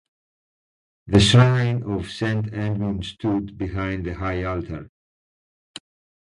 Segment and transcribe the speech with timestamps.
[1.05, 4.89] The shrine of Saint Edmund stood behind the high altar.